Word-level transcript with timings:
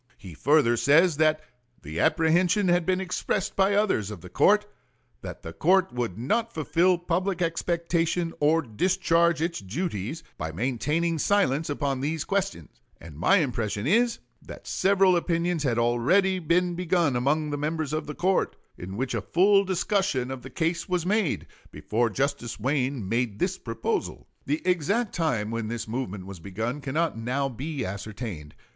He 0.17 0.33
further 0.33 0.77
says 0.77 1.17
that 1.17 1.41
"the 1.83 1.99
apprehension 1.99 2.69
had 2.69 2.87
been 2.87 2.99
expressed 2.99 3.55
by 3.55 3.75
others 3.75 4.09
of 4.09 4.21
the 4.21 4.31
court, 4.31 4.65
that 5.21 5.43
the 5.43 5.53
court 5.53 5.93
would 5.93 6.17
not 6.17 6.51
fulfill 6.51 6.97
public 6.97 7.39
expectation 7.39 8.33
or 8.39 8.63
discharge 8.63 9.43
its 9.43 9.59
duties 9.59 10.23
by 10.39 10.51
maintaining 10.53 11.19
silence 11.19 11.69
upon 11.69 12.01
these 12.01 12.23
questions; 12.23 12.81
and 12.99 13.15
my 13.15 13.37
impression 13.37 13.85
is, 13.85 14.17
that 14.41 14.65
several 14.65 15.15
opinions 15.15 15.61
had 15.61 15.77
already 15.77 16.39
been 16.39 16.73
begun 16.73 17.15
among 17.15 17.51
the 17.51 17.55
members 17.57 17.93
of 17.93 18.07
the 18.07 18.15
court, 18.15 18.55
in 18.79 18.97
which 18.97 19.13
a 19.13 19.21
full 19.21 19.63
discussion 19.63 20.31
of 20.31 20.41
the 20.41 20.49
case 20.49 20.89
was 20.89 21.05
made, 21.05 21.45
before 21.69 22.09
Justice 22.09 22.59
Wayne 22.59 23.07
made 23.07 23.37
this 23.37 23.59
proposal." 23.59 24.27
The 24.47 24.63
exact 24.65 25.13
time 25.13 25.51
when 25.51 25.67
this 25.67 25.87
movement 25.87 26.25
was 26.25 26.39
begun 26.39 26.81
cannot 26.81 27.19
now 27.19 27.47
be 27.49 27.85
ascertained. 27.85 28.55